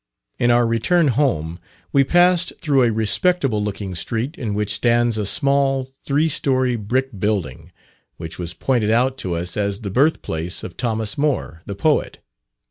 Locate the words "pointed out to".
8.55-9.35